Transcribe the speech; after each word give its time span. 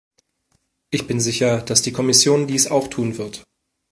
Ich 0.89 1.05
bin 1.05 1.19
sicher, 1.19 1.61
dass 1.61 1.83
die 1.83 1.91
Kommission 1.91 2.47
dies 2.47 2.65
auch 2.71 2.87
tun 2.87 3.19
wird. 3.19 3.43